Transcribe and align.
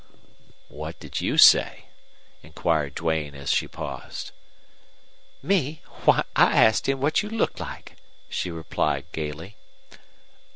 "What 0.69 0.99
did 0.99 1.21
you 1.21 1.37
say?" 1.37 1.85
inquired 2.41 2.95
Duane, 2.95 3.35
as 3.35 3.51
she 3.51 3.67
paused. 3.67 4.31
"Me? 5.43 5.83
Why, 6.05 6.23
I 6.35 6.57
asked 6.63 6.89
him 6.89 6.99
what 6.99 7.21
you 7.21 7.29
looked 7.29 7.59
like," 7.59 7.97
she 8.27 8.49
replied, 8.49 9.05
gayly. 9.11 9.57